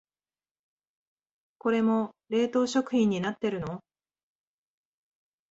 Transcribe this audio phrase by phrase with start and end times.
[1.59, 3.83] これも冷凍食品になってるの？